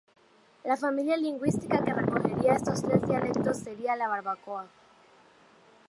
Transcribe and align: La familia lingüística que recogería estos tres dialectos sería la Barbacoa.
La 0.63 0.77
familia 0.77 1.15
lingüística 1.15 1.85
que 1.85 1.93
recogería 1.93 2.55
estos 2.55 2.81
tres 2.81 3.07
dialectos 3.07 3.57
sería 3.59 3.95
la 3.95 4.07
Barbacoa. 4.07 4.65